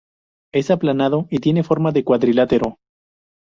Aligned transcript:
Es 0.51 0.71
aplanado 0.71 1.27
y 1.29 1.37
tiene 1.37 1.61
forma 1.61 1.91
de 1.91 2.03
cuadrilátero. 2.03 2.79